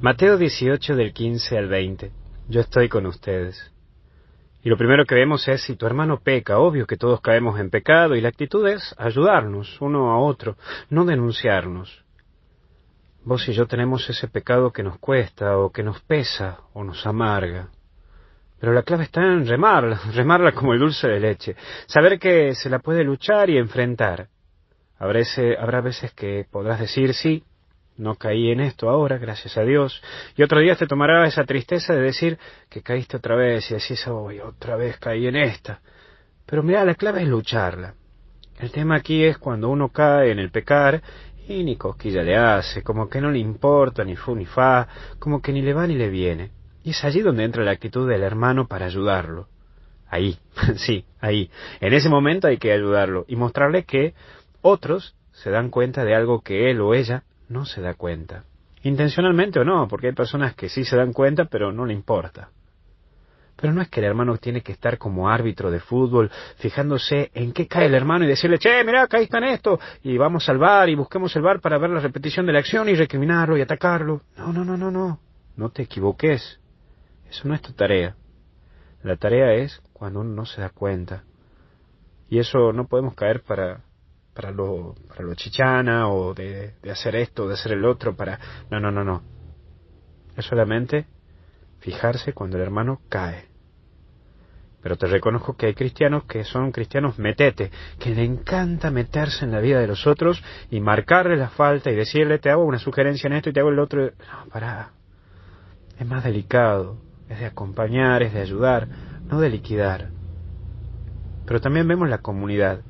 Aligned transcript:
Mateo 0.00 0.38
18 0.38 0.94
del 0.94 1.12
15 1.12 1.58
al 1.58 1.66
20. 1.66 2.12
Yo 2.48 2.60
estoy 2.60 2.88
con 2.88 3.04
ustedes. 3.06 3.72
Y 4.62 4.68
lo 4.68 4.76
primero 4.76 5.04
que 5.04 5.16
vemos 5.16 5.48
es 5.48 5.62
si 5.62 5.74
tu 5.74 5.86
hermano 5.86 6.20
peca, 6.20 6.58
obvio 6.58 6.86
que 6.86 6.96
todos 6.96 7.20
caemos 7.20 7.58
en 7.58 7.68
pecado 7.68 8.14
y 8.14 8.20
la 8.20 8.28
actitud 8.28 8.64
es 8.68 8.94
ayudarnos 8.96 9.80
uno 9.80 10.12
a 10.12 10.20
otro, 10.20 10.56
no 10.88 11.04
denunciarnos. 11.04 12.04
Vos 13.24 13.48
y 13.48 13.52
yo 13.52 13.66
tenemos 13.66 14.08
ese 14.08 14.28
pecado 14.28 14.72
que 14.72 14.84
nos 14.84 15.00
cuesta 15.00 15.58
o 15.58 15.72
que 15.72 15.82
nos 15.82 16.00
pesa 16.02 16.60
o 16.74 16.84
nos 16.84 17.04
amarga. 17.04 17.70
Pero 18.60 18.72
la 18.72 18.84
clave 18.84 19.02
está 19.02 19.20
en 19.20 19.48
remarla, 19.48 20.00
remarla 20.14 20.52
como 20.52 20.74
el 20.74 20.78
dulce 20.78 21.08
de 21.08 21.18
leche, 21.18 21.56
saber 21.88 22.20
que 22.20 22.54
se 22.54 22.70
la 22.70 22.78
puede 22.78 23.02
luchar 23.02 23.50
y 23.50 23.58
enfrentar. 23.58 24.28
Habrá, 24.96 25.22
habrá 25.60 25.80
veces 25.80 26.12
que 26.12 26.46
podrás 26.48 26.78
decir 26.78 27.14
sí, 27.14 27.42
no 27.98 28.14
caí 28.14 28.50
en 28.50 28.60
esto 28.60 28.88
ahora, 28.88 29.18
gracias 29.18 29.58
a 29.58 29.62
Dios. 29.62 30.00
Y 30.36 30.42
otro 30.42 30.60
día 30.60 30.76
te 30.76 30.86
tomará 30.86 31.26
esa 31.26 31.44
tristeza 31.44 31.94
de 31.94 32.00
decir 32.00 32.38
que 32.70 32.80
caíste 32.80 33.16
otra 33.16 33.34
vez 33.34 33.70
y 33.70 33.74
decís, 33.74 34.06
hoy 34.06 34.38
otra 34.38 34.76
vez 34.76 34.98
caí 34.98 35.26
en 35.26 35.36
esta. 35.36 35.80
Pero 36.46 36.62
mira, 36.62 36.84
la 36.84 36.94
clave 36.94 37.22
es 37.22 37.28
lucharla. 37.28 37.94
El 38.58 38.70
tema 38.70 38.96
aquí 38.96 39.24
es 39.24 39.38
cuando 39.38 39.68
uno 39.68 39.90
cae 39.90 40.30
en 40.30 40.38
el 40.38 40.50
pecar 40.50 41.02
y 41.48 41.64
ni 41.64 41.76
cosquilla 41.76 42.22
le 42.22 42.36
hace, 42.36 42.82
como 42.82 43.08
que 43.08 43.20
no 43.20 43.30
le 43.30 43.38
importa 43.38 44.04
ni 44.04 44.16
fu 44.16 44.34
ni 44.34 44.46
fa, 44.46 44.86
como 45.18 45.42
que 45.42 45.52
ni 45.52 45.62
le 45.62 45.74
va 45.74 45.86
ni 45.86 45.94
le 45.94 46.08
viene. 46.08 46.50
Y 46.84 46.90
es 46.90 47.04
allí 47.04 47.20
donde 47.20 47.44
entra 47.44 47.64
la 47.64 47.72
actitud 47.72 48.08
del 48.08 48.22
hermano 48.22 48.66
para 48.66 48.86
ayudarlo. 48.86 49.48
Ahí, 50.08 50.38
sí, 50.76 51.04
ahí. 51.20 51.50
En 51.80 51.92
ese 51.92 52.08
momento 52.08 52.46
hay 52.46 52.58
que 52.58 52.72
ayudarlo 52.72 53.24
y 53.28 53.36
mostrarle 53.36 53.84
que 53.84 54.14
otros 54.62 55.14
se 55.32 55.50
dan 55.50 55.70
cuenta 55.70 56.04
de 56.04 56.14
algo 56.14 56.42
que 56.42 56.70
él 56.70 56.80
o 56.80 56.94
ella 56.94 57.24
no 57.48 57.64
se 57.64 57.80
da 57.80 57.94
cuenta. 57.94 58.44
Intencionalmente 58.82 59.60
o 59.60 59.64
no, 59.64 59.88
porque 59.88 60.08
hay 60.08 60.14
personas 60.14 60.54
que 60.54 60.68
sí 60.68 60.84
se 60.84 60.96
dan 60.96 61.12
cuenta, 61.12 61.46
pero 61.46 61.72
no 61.72 61.84
le 61.84 61.94
importa. 61.94 62.50
Pero 63.60 63.72
no 63.72 63.82
es 63.82 63.88
que 63.88 63.98
el 63.98 64.06
hermano 64.06 64.36
tiene 64.36 64.62
que 64.62 64.70
estar 64.70 64.98
como 64.98 65.28
árbitro 65.28 65.70
de 65.70 65.80
fútbol, 65.80 66.30
fijándose 66.58 67.30
en 67.34 67.52
qué 67.52 67.66
cae 67.66 67.86
el 67.86 67.94
hermano 67.94 68.24
y 68.24 68.28
decirle, 68.28 68.58
che, 68.58 68.84
mira, 68.84 69.08
caíste 69.08 69.36
en 69.38 69.44
esto, 69.44 69.80
y 70.04 70.16
vamos 70.16 70.48
al 70.48 70.58
bar 70.58 70.88
y 70.88 70.94
busquemos 70.94 71.34
el 71.34 71.42
bar 71.42 71.60
para 71.60 71.76
ver 71.78 71.90
la 71.90 71.98
repetición 71.98 72.46
de 72.46 72.52
la 72.52 72.60
acción 72.60 72.88
y 72.88 72.94
recriminarlo 72.94 73.56
y 73.56 73.62
atacarlo. 73.62 74.22
No, 74.36 74.52
no, 74.52 74.64
no, 74.64 74.76
no, 74.76 74.92
no. 74.92 75.18
No 75.56 75.70
te 75.70 75.82
equivoques. 75.82 76.60
Eso 77.28 77.48
no 77.48 77.54
es 77.54 77.60
tu 77.60 77.72
tarea. 77.72 78.14
La 79.02 79.16
tarea 79.16 79.54
es 79.54 79.82
cuando 79.92 80.20
uno 80.20 80.30
no 80.30 80.46
se 80.46 80.60
da 80.60 80.70
cuenta. 80.70 81.24
Y 82.30 82.38
eso 82.38 82.72
no 82.72 82.86
podemos 82.86 83.14
caer 83.14 83.42
para 83.42 83.80
para 84.38 84.52
lo, 84.52 84.94
para 85.08 85.24
lo 85.24 85.34
chichana 85.34 86.08
o 86.08 86.32
de, 86.32 86.74
hacer 86.88 87.16
esto, 87.16 87.48
de 87.48 87.54
hacer 87.54 87.72
el 87.72 87.84
otro, 87.84 88.14
para... 88.14 88.38
No, 88.70 88.78
no, 88.78 88.92
no, 88.92 89.02
no. 89.02 89.20
Es 90.36 90.44
solamente 90.44 91.06
fijarse 91.80 92.32
cuando 92.32 92.56
el 92.56 92.62
hermano 92.62 93.00
cae. 93.08 93.46
Pero 94.80 94.96
te 94.96 95.08
reconozco 95.08 95.56
que 95.56 95.66
hay 95.66 95.74
cristianos 95.74 96.22
que 96.26 96.44
son 96.44 96.70
cristianos 96.70 97.18
metete, 97.18 97.72
que 97.98 98.14
le 98.14 98.22
encanta 98.22 98.92
meterse 98.92 99.44
en 99.44 99.50
la 99.50 99.58
vida 99.58 99.80
de 99.80 99.88
los 99.88 100.06
otros 100.06 100.40
y 100.70 100.78
marcarle 100.78 101.36
la 101.36 101.48
falta 101.48 101.90
y 101.90 101.96
decirle 101.96 102.38
te 102.38 102.48
hago 102.48 102.64
una 102.64 102.78
sugerencia 102.78 103.26
en 103.26 103.32
esto 103.32 103.50
y 103.50 103.52
te 103.52 103.58
hago 103.58 103.70
el 103.70 103.80
otro. 103.80 104.04
No, 104.04 104.50
para. 104.52 104.92
Es 105.98 106.06
más 106.06 106.22
delicado, 106.22 106.98
es 107.28 107.40
de 107.40 107.46
acompañar, 107.46 108.22
es 108.22 108.32
de 108.34 108.40
ayudar, 108.42 108.86
no 109.24 109.40
de 109.40 109.50
liquidar. 109.50 110.10
Pero 111.44 111.60
también 111.60 111.88
vemos 111.88 112.08
la 112.08 112.18
comunidad. 112.18 112.82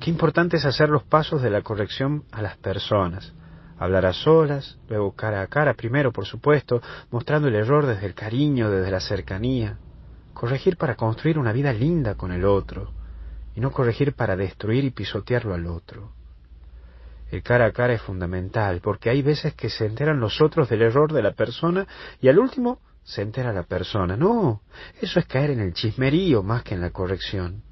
Qué 0.00 0.10
importante 0.10 0.56
es 0.56 0.64
hacer 0.64 0.88
los 0.88 1.02
pasos 1.04 1.42
de 1.42 1.50
la 1.50 1.62
corrección 1.62 2.24
a 2.32 2.42
las 2.42 2.56
personas. 2.56 3.32
Hablar 3.78 4.06
a 4.06 4.12
solas, 4.12 4.78
luego 4.88 5.14
cara 5.14 5.40
a 5.42 5.46
cara, 5.46 5.74
primero, 5.74 6.12
por 6.12 6.26
supuesto, 6.26 6.82
mostrando 7.10 7.48
el 7.48 7.54
error 7.54 7.86
desde 7.86 8.06
el 8.06 8.14
cariño, 8.14 8.70
desde 8.70 8.90
la 8.90 9.00
cercanía. 9.00 9.78
Corregir 10.34 10.76
para 10.76 10.96
construir 10.96 11.38
una 11.38 11.52
vida 11.52 11.72
linda 11.72 12.14
con 12.14 12.32
el 12.32 12.44
otro, 12.44 12.92
y 13.54 13.60
no 13.60 13.70
corregir 13.70 14.14
para 14.14 14.36
destruir 14.36 14.84
y 14.84 14.90
pisotearlo 14.90 15.54
al 15.54 15.66
otro. 15.66 16.12
El 17.30 17.42
cara 17.42 17.66
a 17.66 17.72
cara 17.72 17.92
es 17.92 18.02
fundamental, 18.02 18.80
porque 18.80 19.10
hay 19.10 19.22
veces 19.22 19.54
que 19.54 19.68
se 19.68 19.86
enteran 19.86 20.18
los 20.18 20.40
otros 20.40 20.68
del 20.68 20.82
error 20.82 21.12
de 21.12 21.22
la 21.22 21.32
persona 21.32 21.86
y 22.20 22.28
al 22.28 22.38
último 22.38 22.80
se 23.04 23.22
entera 23.22 23.52
la 23.52 23.64
persona. 23.64 24.16
No, 24.16 24.62
eso 25.00 25.20
es 25.20 25.26
caer 25.26 25.50
en 25.50 25.60
el 25.60 25.74
chismerío 25.74 26.42
más 26.42 26.62
que 26.62 26.74
en 26.74 26.80
la 26.80 26.90
corrección. 26.90 27.62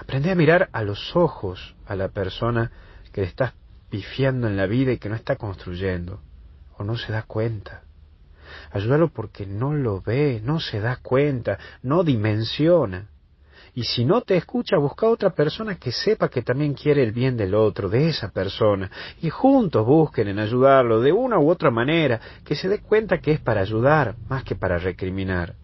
Aprende 0.00 0.30
a 0.30 0.34
mirar 0.34 0.70
a 0.72 0.82
los 0.82 1.14
ojos 1.14 1.76
a 1.86 1.94
la 1.94 2.08
persona 2.08 2.72
que 3.12 3.20
le 3.20 3.26
estás 3.26 3.52
pifiando 3.90 4.46
en 4.46 4.56
la 4.56 4.64
vida 4.64 4.92
y 4.92 4.98
que 4.98 5.10
no 5.10 5.14
está 5.14 5.36
construyendo, 5.36 6.22
o 6.78 6.84
no 6.84 6.96
se 6.96 7.12
da 7.12 7.24
cuenta. 7.24 7.82
Ayúdalo 8.72 9.12
porque 9.12 9.44
no 9.44 9.74
lo 9.74 10.00
ve, 10.00 10.40
no 10.42 10.58
se 10.58 10.80
da 10.80 10.96
cuenta, 11.02 11.58
no 11.82 12.02
dimensiona. 12.02 13.08
Y 13.74 13.84
si 13.84 14.06
no 14.06 14.22
te 14.22 14.38
escucha, 14.38 14.78
busca 14.78 15.06
otra 15.06 15.30
persona 15.34 15.74
que 15.76 15.92
sepa 15.92 16.30
que 16.30 16.40
también 16.40 16.72
quiere 16.72 17.02
el 17.02 17.12
bien 17.12 17.36
del 17.36 17.54
otro, 17.54 17.90
de 17.90 18.08
esa 18.08 18.30
persona, 18.30 18.90
y 19.20 19.28
juntos 19.28 19.84
busquen 19.84 20.28
en 20.28 20.38
ayudarlo 20.38 21.02
de 21.02 21.12
una 21.12 21.38
u 21.38 21.50
otra 21.50 21.70
manera, 21.70 22.18
que 22.42 22.56
se 22.56 22.70
dé 22.70 22.80
cuenta 22.80 23.18
que 23.18 23.32
es 23.32 23.40
para 23.40 23.60
ayudar 23.60 24.16
más 24.30 24.44
que 24.44 24.56
para 24.56 24.78
recriminar. 24.78 25.56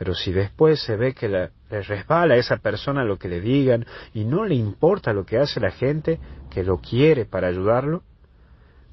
Pero 0.00 0.14
si 0.14 0.32
después 0.32 0.80
se 0.80 0.96
ve 0.96 1.12
que 1.12 1.28
le 1.28 1.50
resbala 1.68 2.32
a 2.32 2.38
esa 2.38 2.56
persona 2.56 3.04
lo 3.04 3.18
que 3.18 3.28
le 3.28 3.38
digan 3.38 3.84
y 4.14 4.24
no 4.24 4.46
le 4.46 4.54
importa 4.54 5.12
lo 5.12 5.26
que 5.26 5.36
hace 5.36 5.60
la 5.60 5.72
gente 5.72 6.18
que 6.48 6.64
lo 6.64 6.78
quiere 6.78 7.26
para 7.26 7.48
ayudarlo, 7.48 8.02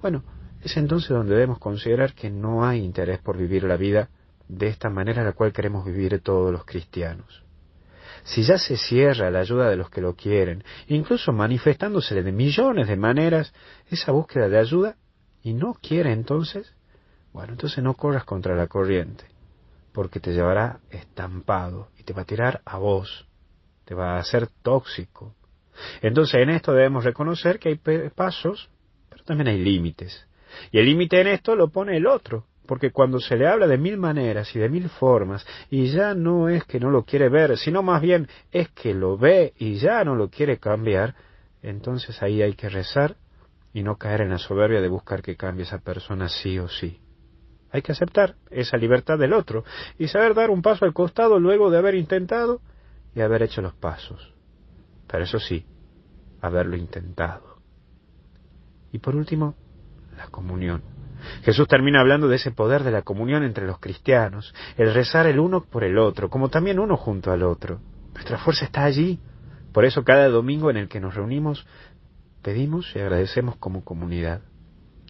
bueno, 0.00 0.22
es 0.62 0.76
entonces 0.76 1.08
donde 1.08 1.34
debemos 1.34 1.58
considerar 1.58 2.14
que 2.14 2.30
no 2.30 2.64
hay 2.64 2.84
interés 2.84 3.18
por 3.18 3.36
vivir 3.36 3.64
la 3.64 3.76
vida 3.76 4.10
de 4.46 4.68
esta 4.68 4.90
manera 4.90 5.24
la 5.24 5.32
cual 5.32 5.52
queremos 5.52 5.84
vivir 5.84 6.20
todos 6.20 6.52
los 6.52 6.64
cristianos. 6.64 7.42
Si 8.22 8.44
ya 8.44 8.56
se 8.56 8.76
cierra 8.76 9.28
la 9.28 9.40
ayuda 9.40 9.68
de 9.68 9.74
los 9.74 9.90
que 9.90 10.02
lo 10.02 10.14
quieren, 10.14 10.62
incluso 10.86 11.32
manifestándose 11.32 12.22
de 12.22 12.30
millones 12.30 12.86
de 12.86 12.96
maneras 12.96 13.52
esa 13.90 14.12
búsqueda 14.12 14.48
de 14.48 14.58
ayuda, 14.58 14.94
y 15.42 15.52
no 15.52 15.74
quiere 15.74 16.12
entonces, 16.12 16.72
bueno, 17.32 17.54
entonces 17.54 17.82
no 17.82 17.94
corras 17.94 18.22
contra 18.22 18.54
la 18.54 18.68
corriente 18.68 19.31
porque 19.92 20.20
te 20.20 20.32
llevará 20.32 20.80
estampado 20.90 21.88
y 21.98 22.02
te 22.04 22.12
va 22.12 22.22
a 22.22 22.26
tirar 22.26 22.62
a 22.64 22.78
vos, 22.78 23.26
te 23.84 23.94
va 23.94 24.16
a 24.16 24.18
hacer 24.18 24.48
tóxico. 24.62 25.34
Entonces 26.00 26.40
en 26.40 26.50
esto 26.50 26.72
debemos 26.72 27.04
reconocer 27.04 27.58
que 27.58 27.68
hay 27.70 28.10
pasos, 28.10 28.70
pero 29.08 29.24
también 29.24 29.48
hay 29.48 29.58
límites. 29.58 30.26
Y 30.70 30.78
el 30.78 30.86
límite 30.86 31.20
en 31.20 31.28
esto 31.28 31.56
lo 31.56 31.68
pone 31.68 31.96
el 31.96 32.06
otro, 32.06 32.46
porque 32.66 32.90
cuando 32.90 33.18
se 33.18 33.36
le 33.36 33.46
habla 33.48 33.66
de 33.66 33.78
mil 33.78 33.96
maneras 33.96 34.54
y 34.54 34.58
de 34.58 34.68
mil 34.68 34.88
formas, 34.88 35.46
y 35.70 35.86
ya 35.86 36.14
no 36.14 36.48
es 36.48 36.64
que 36.64 36.80
no 36.80 36.90
lo 36.90 37.04
quiere 37.04 37.28
ver, 37.28 37.56
sino 37.56 37.82
más 37.82 38.02
bien 38.02 38.28
es 38.50 38.68
que 38.70 38.94
lo 38.94 39.16
ve 39.16 39.52
y 39.58 39.74
ya 39.74 40.04
no 40.04 40.14
lo 40.14 40.28
quiere 40.28 40.58
cambiar, 40.58 41.14
entonces 41.62 42.22
ahí 42.22 42.42
hay 42.42 42.54
que 42.54 42.68
rezar 42.68 43.16
y 43.72 43.82
no 43.82 43.96
caer 43.96 44.22
en 44.22 44.30
la 44.30 44.38
soberbia 44.38 44.80
de 44.80 44.88
buscar 44.88 45.22
que 45.22 45.36
cambie 45.36 45.64
esa 45.64 45.78
persona 45.78 46.28
sí 46.28 46.58
o 46.58 46.68
sí. 46.68 47.01
Hay 47.72 47.80
que 47.80 47.92
aceptar 47.92 48.36
esa 48.50 48.76
libertad 48.76 49.18
del 49.18 49.32
otro 49.32 49.64
y 49.98 50.08
saber 50.08 50.34
dar 50.34 50.50
un 50.50 50.60
paso 50.60 50.84
al 50.84 50.92
costado 50.92 51.40
luego 51.40 51.70
de 51.70 51.78
haber 51.78 51.94
intentado 51.94 52.60
y 53.14 53.22
haber 53.22 53.42
hecho 53.42 53.62
los 53.62 53.74
pasos. 53.74 54.34
Pero 55.06 55.24
eso 55.24 55.38
sí, 55.38 55.64
haberlo 56.42 56.76
intentado. 56.76 57.56
Y 58.92 58.98
por 58.98 59.16
último, 59.16 59.54
la 60.16 60.26
comunión. 60.26 60.82
Jesús 61.44 61.66
termina 61.66 62.00
hablando 62.00 62.28
de 62.28 62.36
ese 62.36 62.50
poder 62.50 62.82
de 62.82 62.90
la 62.90 63.02
comunión 63.02 63.42
entre 63.42 63.66
los 63.66 63.78
cristianos, 63.78 64.54
el 64.76 64.92
rezar 64.92 65.26
el 65.26 65.38
uno 65.38 65.62
por 65.64 65.84
el 65.84 65.96
otro, 65.96 66.28
como 66.28 66.50
también 66.50 66.78
uno 66.78 66.96
junto 66.98 67.32
al 67.32 67.42
otro. 67.42 67.80
Nuestra 68.12 68.38
fuerza 68.38 68.66
está 68.66 68.84
allí. 68.84 69.18
Por 69.72 69.86
eso 69.86 70.04
cada 70.04 70.28
domingo 70.28 70.68
en 70.68 70.76
el 70.76 70.88
que 70.88 71.00
nos 71.00 71.14
reunimos, 71.14 71.66
pedimos 72.42 72.94
y 72.94 72.98
agradecemos 72.98 73.56
como 73.56 73.82
comunidad. 73.82 74.42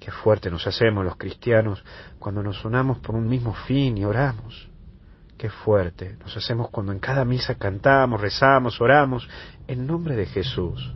Qué 0.04 0.10
fuerte 0.10 0.50
nos 0.50 0.66
hacemos 0.66 1.04
los 1.04 1.16
cristianos 1.16 1.84
cuando 2.18 2.42
nos 2.42 2.65
unamos 2.65 2.98
por 2.98 3.15
un 3.15 3.28
mismo 3.28 3.54
fin 3.54 3.97
y 3.97 4.04
oramos. 4.04 4.68
Qué 5.38 5.48
fuerte 5.48 6.16
nos 6.18 6.36
hacemos 6.36 6.71
cuando 6.71 6.91
en 6.91 6.98
cada 6.98 7.24
misa 7.24 7.54
cantamos, 7.54 8.21
rezamos, 8.21 8.80
oramos 8.80 9.28
en 9.68 9.86
nombre 9.86 10.16
de 10.16 10.27
Jesús. 10.27 10.92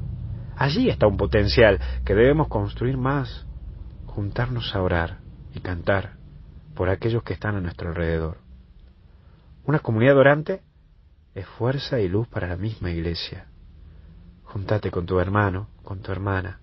Allí 0.56 0.88
está 0.88 1.06
un 1.06 1.16
potencial 1.16 1.78
que 2.04 2.16
debemos 2.16 2.48
construir 2.48 2.96
más, 2.96 3.46
juntarnos 4.06 4.74
a 4.74 4.82
orar 4.82 5.18
y 5.54 5.60
cantar 5.60 6.14
por 6.74 6.88
aquellos 6.88 7.22
que 7.22 7.34
están 7.34 7.54
a 7.54 7.60
nuestro 7.60 7.90
alrededor. 7.90 8.38
Una 9.66 9.78
comunidad 9.78 10.16
orante 10.16 10.62
es 11.32 11.46
fuerza 11.46 12.00
y 12.00 12.08
luz 12.08 12.26
para 12.26 12.48
la 12.48 12.56
misma 12.56 12.90
iglesia. 12.90 13.46
Juntate 14.42 14.90
con 14.90 15.06
tu 15.06 15.20
hermano, 15.20 15.68
con 15.84 16.00
tu 16.00 16.10
hermana, 16.10 16.58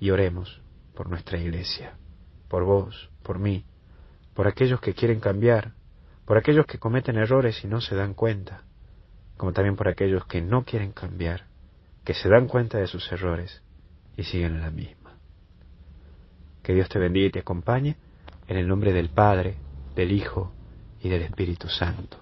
y 0.00 0.10
oremos 0.10 0.60
por 0.94 1.08
nuestra 1.08 1.38
iglesia, 1.38 1.94
por 2.48 2.64
vos, 2.64 3.10
por 3.22 3.38
mí, 3.38 3.64
por 4.34 4.46
aquellos 4.46 4.80
que 4.80 4.94
quieren 4.94 5.20
cambiar, 5.20 5.72
por 6.24 6.36
aquellos 6.36 6.66
que 6.66 6.78
cometen 6.78 7.16
errores 7.16 7.62
y 7.64 7.68
no 7.68 7.80
se 7.80 7.94
dan 7.94 8.14
cuenta, 8.14 8.62
como 9.36 9.52
también 9.52 9.76
por 9.76 9.88
aquellos 9.88 10.26
que 10.26 10.40
no 10.40 10.64
quieren 10.64 10.92
cambiar, 10.92 11.46
que 12.04 12.14
se 12.14 12.28
dan 12.28 12.48
cuenta 12.48 12.78
de 12.78 12.86
sus 12.86 13.10
errores 13.12 13.62
y 14.16 14.24
siguen 14.24 14.54
en 14.54 14.60
la 14.60 14.70
misma. 14.70 15.18
Que 16.62 16.74
Dios 16.74 16.88
te 16.88 16.98
bendiga 16.98 17.26
y 17.26 17.30
te 17.30 17.40
acompañe 17.40 17.96
En 18.46 18.56
el 18.56 18.68
nombre 18.68 18.92
del 18.92 19.08
Padre, 19.08 19.56
del 19.94 20.12
Hijo 20.12 20.52
y 21.00 21.08
del 21.08 21.22
Espíritu 21.22 21.68
Santo. 21.68 22.18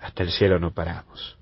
Hasta 0.00 0.22
el 0.22 0.30
cielo 0.30 0.58
no 0.58 0.72
paramos. 0.72 1.38